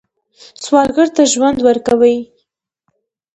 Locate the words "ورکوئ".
1.67-2.17